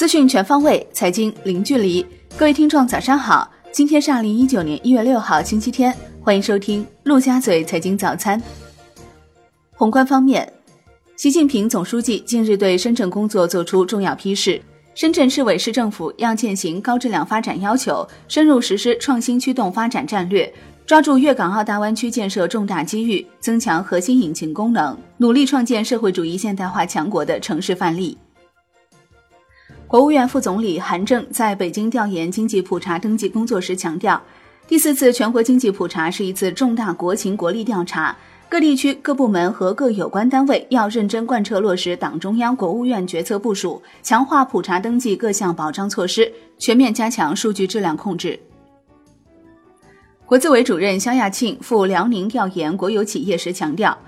[0.00, 2.02] 资讯全方位，财经零距离。
[2.34, 3.46] 各位听众，早上好！
[3.70, 5.94] 今天是二零一九年一月六号，星期天。
[6.22, 8.40] 欢迎收听陆家嘴财经早餐。
[9.72, 10.50] 宏观方面，
[11.16, 14.58] 习近平总书记近日对深圳工作作出重要批示。
[14.94, 20.50] 深圳市委市政府要践行高质量发展要求，深入实施创新驱动发展战略，
[20.86, 28.16] 抓住粤港澳大湾区建设重大机遇，增强核心引擎功能，努力创建社会主义现代化强国的城市范例。
[29.90, 34.22] 国务院副总理韩正在北京调研经济普查登记工作时强调，
[34.68, 38.16] 第四次全国经济普查是一次重大国情国力调查。
[38.48, 48.38] 各地区各部门和各有关单位要认真贯彻落实党中央、国务院决策部署，强化普查登记各项保障措施，全面加强数据质量控制。
[50.24, 53.98] 国资委主任肖亚庆赴辽宁调研国有企业时强调，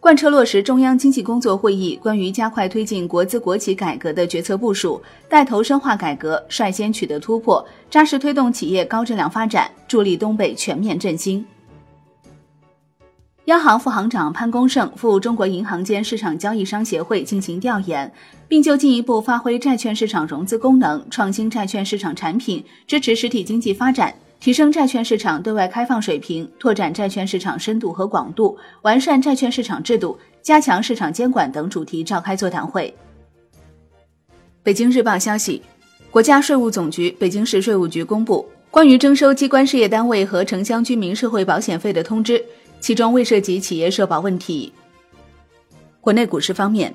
[0.00, 11.44] 贯彻落实中央经济工作会议关于加快推进国资国企改革的决策部署，带头深化改革，率先取得突破，扎实推动企业高质量发展，助力东北全面振兴。
[13.44, 18.10] 央行副行长潘功胜赴中国银行间市场交易商协会进行调研，
[18.48, 32.92] 并就进一步发挥债券市场融资功能、创新债券市场产品、支持实体经济发展、提升债券市场对外开放水平、拓展债券市场深度和广度、完善债券市场制度、加强市场监管等主题召开座谈会。
[34.62, 35.60] 北京日报消息，
[36.10, 42.42] 国家税务总局北京市税务局公布关于征收机关事业单位和城乡居民社会保险费的通知。
[42.80, 44.72] 其中未涉及企业社保问题。
[46.00, 46.94] 国内股市方面，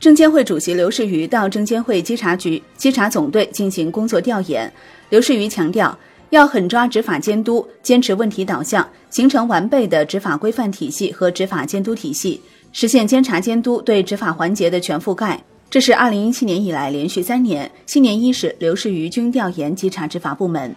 [0.00, 4.72] 证监会主席刘士余到证监会稽查局稽查总队进行工作调研。
[5.10, 5.98] 刘士余强调，
[6.32, 12.40] 要狠抓执法监督，坚持问题导向，形成完备的执法规范体系和执法监督体系，
[12.72, 15.38] 实现监察监督对执法环节的全覆盖。
[15.68, 20.74] 这是二零一七年以来连续三年新年伊始，刘士余均调研稽查执法部门。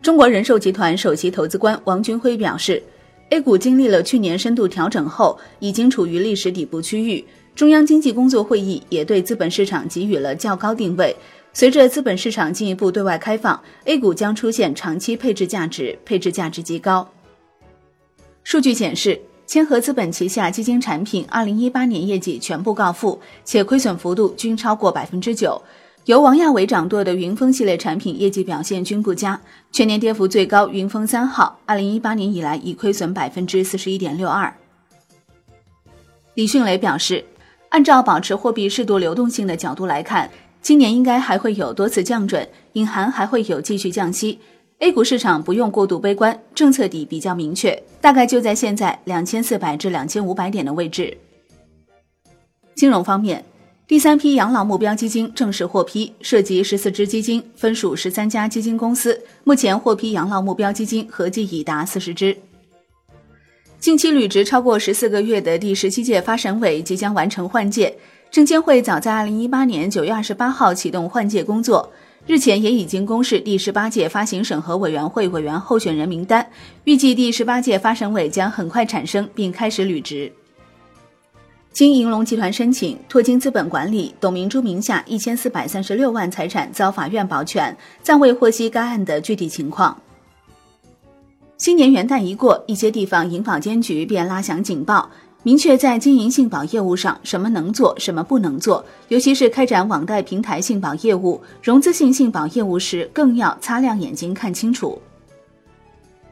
[0.00, 2.82] 中国人寿集团首席投资官王军辉表示
[3.28, 7.22] ，A 股经历了去年深度调整后，已经处于历史底部区域。
[7.54, 11.14] 中央经济工作会议也对资本市场给予了较高定位。
[11.54, 17.06] 随着资本市场进一步对外开放，A 股将出现长期配置价值，配置价值极高。
[18.42, 25.60] 数据显示，千和资本旗下基金产品二零一八年业绩全部告负，且亏损幅度均超过百分之九。
[26.06, 29.40] 由王亚伟掌舵的云峰系列产品业绩表现均不佳，
[29.70, 30.66] 全年跌幅最高。
[30.68, 34.52] 云峰三号，二零一八年以来已亏损百分之四十一点六二。
[36.34, 37.24] 李迅雷表示，
[37.68, 40.28] 按照保持货币适度流动性的角度来看，
[40.62, 44.38] 今年应该还会有多次降准，隐含还会有继续降息。
[44.78, 51.18] A 股市场不用过度悲观，政策底比较明确，大概就在现在两千四百至两千五百点的位置。
[52.74, 53.44] 金融方面。
[53.88, 59.20] 第三批养老目标基金正式获批，涉及十四只基金，分属十三家基金公司。
[59.44, 62.34] 目前获批养老目标基金合计已达四十只。
[63.78, 67.94] 近期履职超过十四个月的第十七届发审委即将完成换届，
[68.32, 71.92] 证监会早在二零一八年九月二十八号启动换届工作，
[72.26, 76.48] 日前也已经公示第十八届发行审核委员会委员候选人名单，
[76.84, 80.32] 预计第十八届发审委将很快产生并开始履职。
[81.72, 89.94] 经银龙集团申请，拓金资本管理董明珠名下一千四百三十六万财产遭法院保全，暂未获悉该案的具体情况。
[91.58, 95.10] 新年元旦一过，一些地方银保监局便拉响警报，
[95.42, 105.00] 明确在经营信保业务上什么能做，什么不能做，尤其是开展网贷平台信保业务、融资性信保业务时，更要擦亮眼睛看清楚。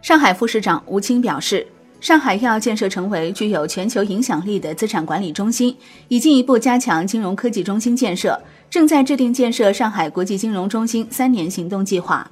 [0.00, 1.66] 上海副市长吴清表示。
[2.00, 5.74] 上海要建设成为具有全球影响力的资产管理中心，
[6.08, 8.38] 以进一步加强金融科技中心建设，
[8.68, 12.30] 正在制定建设上海国际金融中心三年行动计划。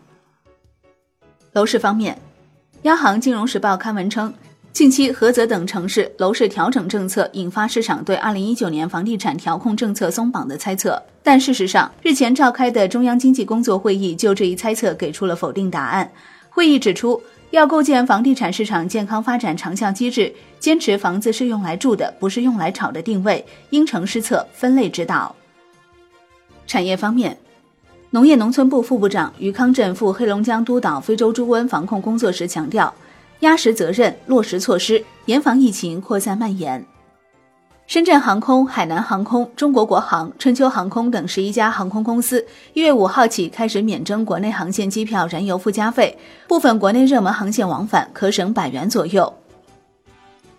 [1.54, 2.20] 楼市方面，
[2.82, 4.30] 央行金融时报刊文称，
[4.72, 16.10] 近期菏泽等城市楼市调整政策引发市场对二零一九年房地产调控政策松绑的猜测，但事实上，日前召开的中央经济工作会议就这一猜测给出了否定答案。
[16.48, 17.22] 会议指出。
[17.52, 25.36] 要构建房地产市场健康发展长效机制，坚持房子是用来住的，不是用来炒的定位，因城施策，分类指导。
[26.66, 27.36] 产业方面，
[28.08, 32.90] 农业农村部副部长于康震赴黑龙江督导非洲猪瘟防控工作时强调，
[33.42, 36.84] 压实责任，落实措施，严防疫情扩散蔓延。
[37.88, 46.16] 深圳航空、海南航空、中国国航、春秋航空等十一家航空公司，一月五号起开始免征国内航线机票燃油附加费，
[46.46, 49.34] 部分国内热门航线往返可省百元左右。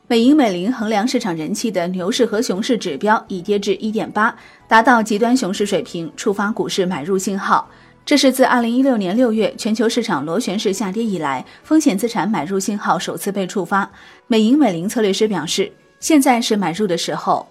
[0.08, 4.36] 美银美林衡量市场人气的牛市和熊市指标已跌至一点八，
[4.68, 7.66] 达到极端熊市水平，触发股市买入信号。
[8.06, 13.90] 这是自二零一六年六月全球市场螺旋式下跌以来，风险资产买入信号首次被触发。
[14.28, 15.72] 美银美林策略师表示，
[16.02, 17.48] 现在是买入的时候。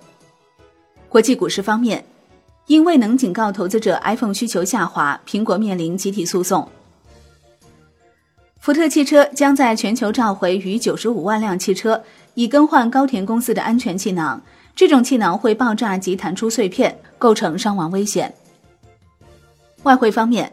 [1.08, 2.04] 国际股市方面，
[2.66, 6.68] 因未能警告投资者 iPhone 需求下滑，苹果面临集体诉讼。
[8.58, 12.04] 福特汽车将在全球召回逾九十五万辆汽车，
[12.34, 14.40] 以更换高田公司的安全气囊。
[14.76, 18.34] 这种气囊会爆炸及弹出碎片，构成伤亡危险。
[19.84, 20.50] 外汇方面，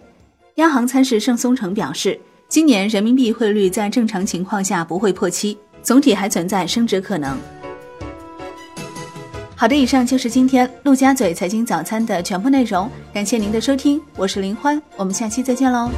[0.56, 7.38] 央行参事盛松成表示，今年人民币汇率在正常情况下不会破七，总体还存在升值可能。
[9.56, 15.92] 好的，以上就是今天陆家嘴财经早餐的全部内容，感谢您的收听，我是林欢，我们下期再见喽。